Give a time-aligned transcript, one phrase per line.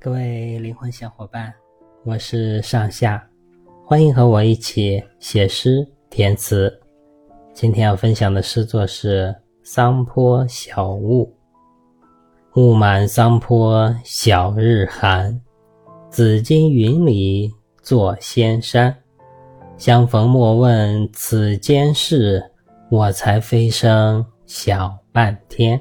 [0.00, 1.52] 各位灵魂小伙伴，
[2.04, 3.28] 我是上下，
[3.84, 6.72] 欢迎和我一起写诗填词。
[7.52, 9.26] 今天要分享的诗作是
[9.64, 11.34] 《桑坡小雾》。
[12.60, 15.40] 雾满桑坡晓日寒，
[16.08, 18.96] 紫金云里作仙山。
[19.76, 22.40] 相逢莫问此间事，
[22.88, 25.80] 我才飞升小半天。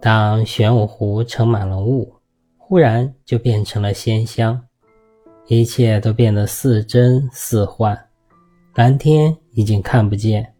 [0.00, 2.12] 当玄武湖盛满了雾，
[2.68, 4.60] 忽然就变成了仙乡，
[5.46, 7.96] 一切都变得似真似幻。
[8.74, 10.52] 蓝天已经看不见，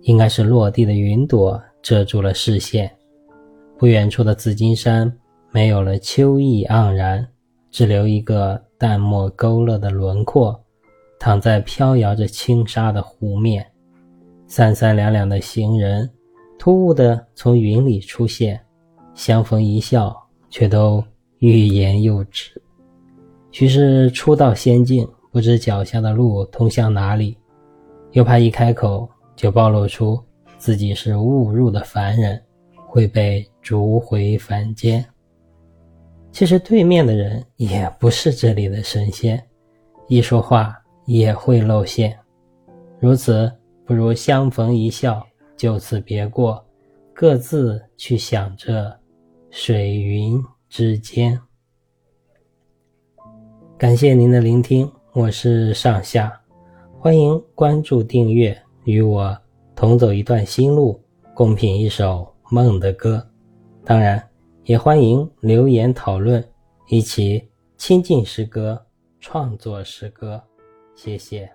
[0.00, 2.90] 应该是落地的云朵遮住了视线。
[3.78, 5.16] 不远处的紫金山
[5.52, 7.24] 没有了秋意盎然，
[7.70, 10.60] 只留一个淡墨勾勒的轮廓，
[11.20, 13.64] 躺在飘摇着轻纱的湖面。
[14.48, 16.10] 三三两两的行人
[16.58, 18.60] 突兀地从云里出现。
[19.14, 20.12] 相逢一笑，
[20.50, 21.04] 却都
[21.42, 22.52] 欲言又止。
[23.50, 27.36] 许是初到仙境，不知脚下的路通向哪里，
[28.12, 30.22] 又怕一开口就暴露出
[30.56, 32.40] 自己是误入的凡人，
[32.86, 35.04] 会被逐回凡间。
[36.30, 39.44] 其实对面的人也不是这里的神仙，
[40.06, 40.72] 一说话
[41.06, 42.16] 也会露馅。
[43.00, 43.52] 如此，
[43.84, 45.20] 不如相逢一笑，
[45.56, 46.64] 就此别过，
[47.12, 48.96] 各自去想着。
[49.50, 51.38] 水云之间，
[53.76, 56.32] 感谢您的聆听，我是上下，
[56.98, 59.36] 欢迎关注订阅，与我
[59.76, 60.98] 同走一段心路，
[61.34, 63.22] 共品一首梦的歌。
[63.84, 64.26] 当然，
[64.64, 66.42] 也欢迎留言讨论，
[66.88, 68.82] 一起亲近诗歌，
[69.20, 70.42] 创作诗歌。
[70.94, 71.52] 谢谢。